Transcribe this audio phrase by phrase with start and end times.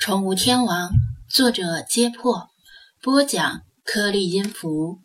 [0.00, 0.92] 宠物天王，
[1.28, 2.48] 作者：揭破，
[3.02, 5.00] 播讲：颗粒音符。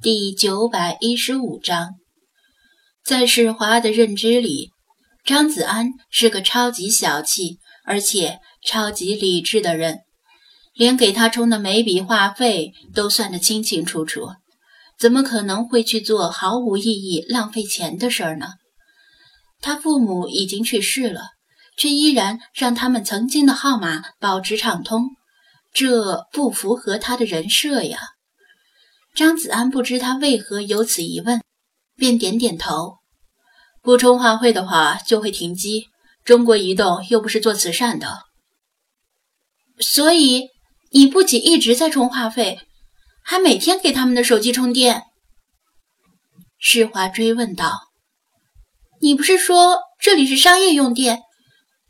[0.00, 1.94] 第九百一十五章，
[3.04, 4.70] 在世华的认知里，
[5.24, 10.02] 张子安是个超级小气而且超级理智的人，
[10.72, 14.28] 连给他充的每笔话费都算得清清楚楚，
[14.96, 18.50] 怎么可能会去做毫无意义、浪费钱的事儿呢？
[19.60, 21.33] 他父母已经去世了。
[21.76, 25.10] 却依然让他们曾经的号码保持畅通，
[25.72, 27.98] 这不符合他的人设呀。
[29.14, 31.40] 张子安不知他为何有此疑问，
[31.96, 32.98] 便点点头。
[33.82, 35.88] 不充话费的话就会停机。
[36.24, 38.22] 中国移动又不是做慈善的，
[39.78, 40.48] 所以
[40.90, 42.60] 你不仅一直在充话费，
[43.22, 45.02] 还每天给他们的手机充电。
[46.58, 47.90] 世华追问道
[49.02, 51.20] ：“你不是说这里是商业用电？”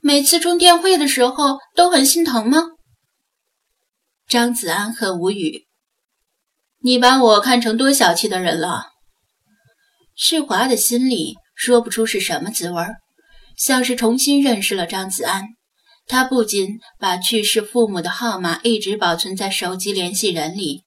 [0.06, 2.58] 每次充电会的时候都很心疼吗？
[4.28, 5.64] 张子安很无语。
[6.82, 8.88] 你把我看成多小气的人了？
[10.14, 12.84] 世华的心里说不出是什么滋味，
[13.56, 15.44] 像是重新认识了张子安。
[16.06, 20.84] 他不仅把去世父母的号码一直保存在手机联系人里，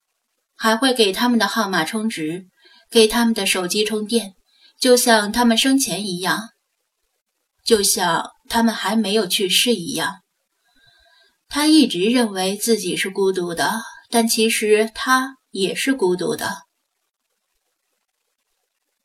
[0.55, 2.45] 还会给他们的号码充值，
[2.91, 4.35] 给他们的手机充电，
[4.79, 6.49] 就像他们生前一样。
[7.65, 10.21] 就像他们还没有去世一样，
[11.47, 16.63] 他一直认为自己是孤独的，但其实他也是孤独的。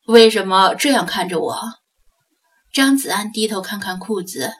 [0.07, 1.59] 为什么这样看着我？
[2.73, 4.51] 张子安低头看看裤子，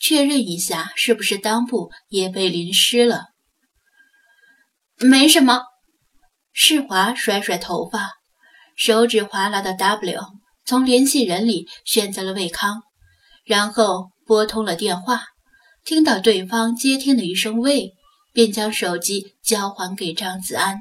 [0.00, 3.26] 确认一下是不是裆部也被淋湿了。
[4.96, 5.62] 没什么。
[6.52, 8.14] 世华甩甩头发，
[8.74, 10.20] 手指划拉的 W，
[10.64, 12.82] 从联系人里选择了魏康。
[13.44, 15.22] 然后拨通了电话，
[15.86, 17.94] 听到对方接听的一声“喂”，
[18.34, 20.80] 便将手机交还给张子安，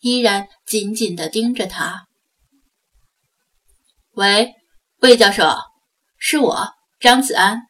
[0.00, 2.06] 依然紧紧地盯着他。
[4.16, 4.54] “喂，
[5.02, 5.54] 魏教授，
[6.18, 7.60] 是我，张子安。”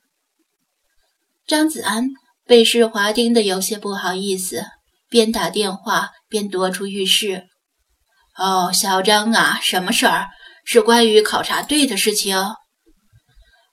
[1.48, 2.10] 张子安
[2.46, 4.64] 被世华盯得有些不好意思，
[5.10, 7.48] 边打电话边躲出浴室。
[8.38, 10.28] “哦，小张啊，什么事儿？
[10.64, 12.36] 是关于考察队的事情？”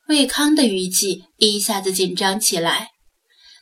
[0.08, 2.90] 魏康的语气一下子紧张起来，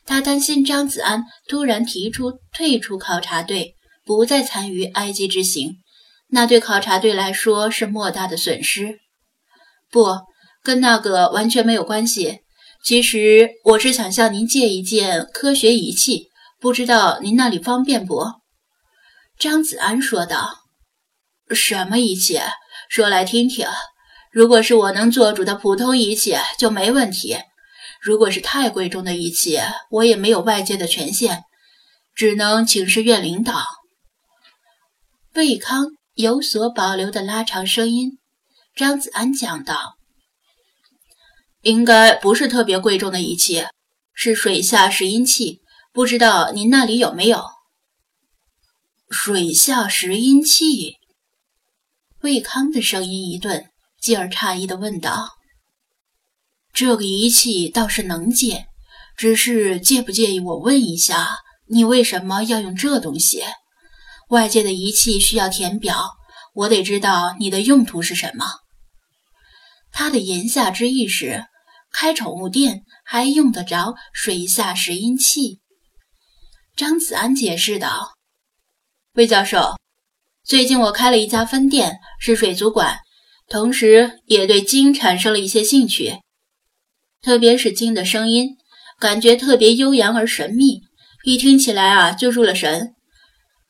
[0.04, 5.76] 他担心张子安突然提出退出考察队，不再参与埃及之行，
[6.28, 8.98] 那对考察队来说是莫大的损失。
[9.90, 10.18] 不，
[10.62, 12.40] 跟那个完全没有关系。
[12.84, 16.28] 其实我是想向您借一件科学仪器，
[16.60, 18.22] 不知道您那里方便不？
[19.38, 20.58] 张子安说道。
[21.50, 22.38] 什么仪器？
[22.90, 23.66] 说来听听。
[24.34, 27.36] 如果是我能做主的普通仪器就没问题，
[28.00, 31.44] 如果是太贵重的仪器，我也没有外界的权限，
[32.16, 33.64] 只能请示院领导。
[35.34, 38.18] 魏康有所保留的拉长声音，
[38.74, 39.98] 张子安讲道
[41.62, 43.64] ：“应该不是特别贵重的仪器，
[44.12, 45.60] 是水下拾音器，
[45.92, 47.44] 不知道您那里有没有？”
[49.08, 50.96] 水下拾音器，
[52.22, 53.70] 魏康的声音一顿。
[54.04, 55.30] 继而诧异地问道
[56.74, 58.66] ：“这个仪器倒是能借，
[59.16, 61.38] 只是介不介意我问一下，
[61.70, 63.42] 你为什么要用这东西？
[64.28, 66.10] 外界的仪器需要填表，
[66.52, 68.44] 我得知道你的用途是什么。”
[69.90, 71.46] 他的言下之意是，
[71.90, 75.62] 开宠物店还用得着水下拾音器？
[76.76, 78.12] 张子安解释道
[79.16, 79.78] ：“魏教授，
[80.44, 82.98] 最近我开了一家分店，是水族馆。”
[83.48, 86.20] 同时也对鲸产生了一些兴趣，
[87.22, 88.56] 特别是鲸的声音，
[88.98, 90.80] 感觉特别悠扬而神秘，
[91.24, 92.94] 一听起来啊就入了神。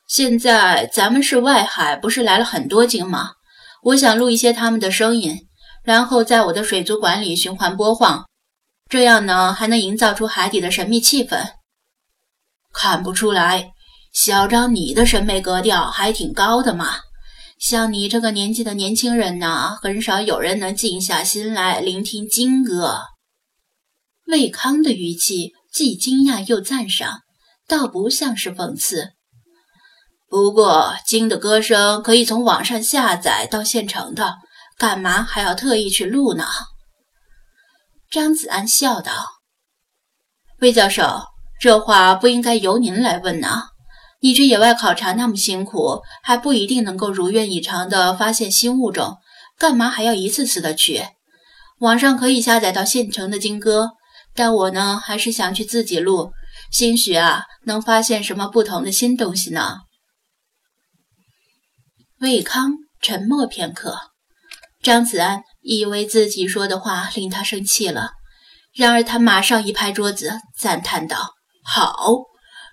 [0.06, 3.32] 现在咱们是外海，不是来了很多鲸吗？
[3.82, 5.46] 我想录一些它们的声音，
[5.82, 8.26] 然后在我的水族馆里循环播放，
[8.88, 11.52] 这样呢还能营造出海底的神秘气氛。
[12.72, 13.72] 看不出来，
[14.12, 17.00] 小张，你的审美格调还挺高的嘛。
[17.64, 22.98] 像你这个年纪的年轻人呢，很少有人能静下心来聆听金歌。
[24.26, 27.22] 魏康的语气既惊讶又赞赏，
[27.66, 29.14] 倒不像是讽刺。
[30.28, 34.34] 不过，金的歌声可以从网上下载到现成的，
[34.76, 36.44] 干嘛还要特意去录呢？
[38.10, 39.12] 张子安笑道
[40.60, 41.22] ：“魏教授，
[41.58, 43.68] 这话不应该由您来问呢。”
[44.24, 49.18] 你去野外考察那么辛苦，还不一定能够如愿以偿地发现新物种，
[49.58, 51.02] 干嘛还要一次次的去？
[51.80, 53.90] 网上可以下载到现成的金歌，
[54.34, 56.32] 但我呢，还是想去自己录，
[56.72, 59.80] 兴许啊，能发现什么不同的新东西呢？
[62.20, 62.72] 魏康
[63.02, 63.98] 沉默片刻，
[64.82, 68.12] 张子安以为自己说的话令他生气了，
[68.74, 71.94] 然而他马上一拍桌子，赞叹道：“好，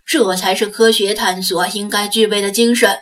[0.06, 3.00] 这才是科学探索应该具备的精神。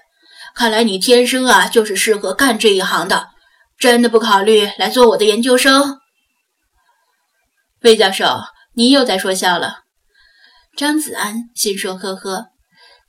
[0.55, 3.29] 看来你天生啊就是适合干这一行的。
[3.77, 5.99] 真的不考虑来做我的研究生？”
[7.81, 8.41] 魏教授，
[8.73, 9.83] 你又在说笑了。
[10.75, 12.47] 张子安心说：“呵呵，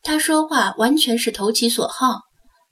[0.03, 2.21] 他说话完全是投其所好，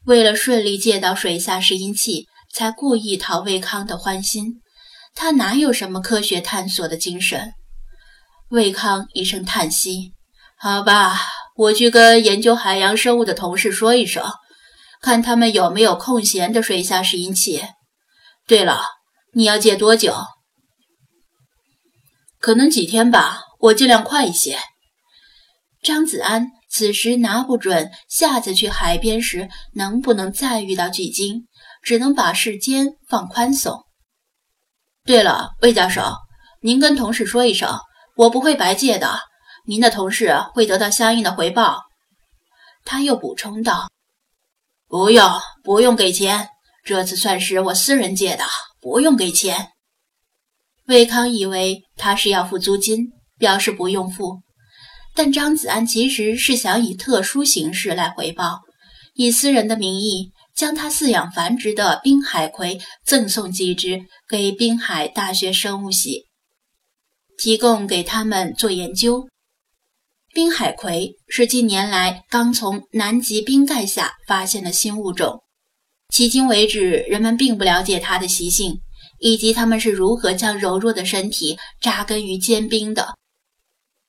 [0.05, 4.61] 为了顺利借到水下拾音器，才故意讨魏康的欢心。
[5.15, 7.53] 他哪有什么科学探索的精神？”
[8.51, 10.13] 魏康一声叹息
[10.61, 11.17] ：“好吧，
[11.55, 14.25] 我去跟研究海洋生物的同事说一声，
[15.01, 17.63] 看他们有没有空闲的水下拾音器。
[18.47, 18.83] 对了，
[19.35, 20.17] 你要借多久？”
[22.41, 24.59] 可能几天吧，我尽量快一些。
[25.81, 31.47] 张子安此时拿不准下次去海边时能不能再遇到巨鲸，
[31.83, 33.85] 只能把时间放宽松。
[35.05, 36.03] 对了，魏教授，
[36.63, 37.79] 您跟同事说一声，
[38.17, 39.21] 我不会白借的，
[39.69, 41.83] 您的同事会得到相应的回报。
[42.87, 43.91] 他又补充道
[44.89, 45.31] ：“不用，
[45.63, 46.49] 不用给钱，
[46.87, 48.45] 这次算是我私人借的，
[48.81, 49.73] 不用给钱。”
[50.89, 54.41] 魏康以为他是要付租金，表示不用付，
[55.15, 58.61] 但张子安其实是想以特殊形式来回报，
[59.13, 66.25] 以私人的名义将他饲养繁殖的滨海葵赠送几只给滨海大学生物系，
[67.37, 69.29] 提供给他们做研究。
[70.35, 75.43] 滨海葵是近年来刚从南极冰盖下发现的新物种，
[76.15, 78.81] 迄今为止人们并不了解它的习性。
[79.21, 83.17] 以及它们是如何将柔弱的身体扎根于坚冰的。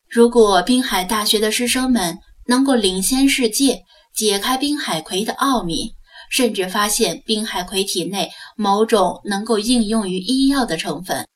[0.08, 3.82] 如果滨海大学的师生们能够领先世界，
[4.14, 5.94] 解开滨海葵的奥秘，
[6.30, 11.28] 甚至发现滨海葵体内某种能够应用于医药的成分，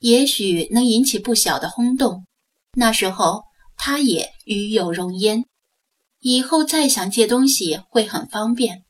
[0.00, 2.24] 也许能引起不小的轰动。
[2.76, 3.42] 那时候，
[3.82, 5.44] 他也与有荣焉，
[6.20, 8.84] 以后再想借东西会很方便。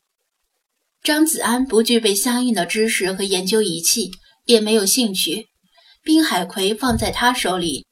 [1.01, 4.11] 张子安不具备相应的知识和研究仪器。
[4.45, 5.49] 也没有兴趣，
[6.03, 7.85] 滨海葵放在他手里，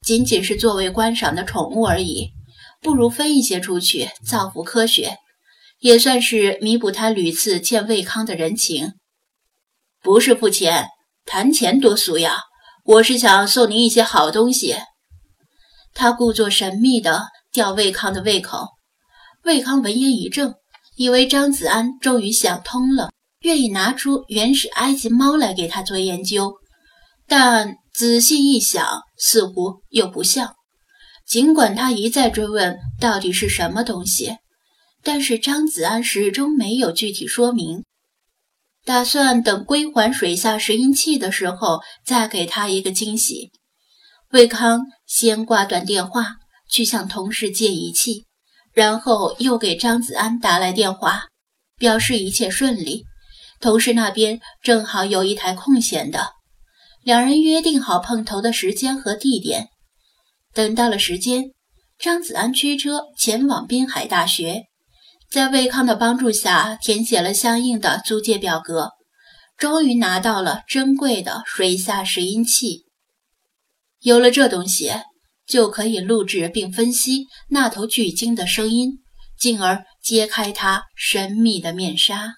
[0.00, 2.30] 仅仅是作为观赏的宠物而已。
[2.80, 5.16] 不如分一些出去，造福科学，
[5.80, 8.92] 也算是弥补他屡次欠魏康的人情。
[10.00, 10.86] 不是付钱，
[11.26, 12.42] 谈钱多俗呀！
[12.84, 14.76] 我是想送您一些好东西。
[15.98, 18.68] 他故作神秘地吊魏康的胃口。
[19.42, 20.54] 魏康闻言一怔，
[20.94, 23.10] 以为张子安终于想通了。
[23.40, 26.54] 愿意拿出原始埃及猫来给他做研究，
[27.26, 28.86] 但仔细一想，
[29.16, 30.54] 似乎又不像。
[31.26, 34.36] 尽管他一再追问到底是什么东西，
[35.02, 37.82] 但是张子安始终没有具体说明。
[38.84, 43.50] 打算等归还水下拾音器的时候再给他一个惊喜。
[44.30, 46.36] 魏康先挂断电话，
[46.70, 48.26] 去向同事借仪器，
[48.74, 51.28] 然后又给张子安打来电话，
[51.78, 53.06] 表示一切顺利。
[53.58, 56.32] 同事那边正好有一台空闲的，
[57.02, 59.68] 两人约定好碰头的时间和地点。
[60.52, 61.52] 等到了时间，
[61.98, 64.64] 张子安驱车前往滨海大学，
[65.30, 68.90] 在魏康的帮助下填写了相应的租借表格，
[69.56, 72.87] 终于拿到了珍贵的水下拾音器。
[74.00, 74.92] 有了这东西，
[75.46, 78.98] 就可以录制并分析那头巨鲸的声音，
[79.38, 82.34] 进而揭开它神秘的面纱。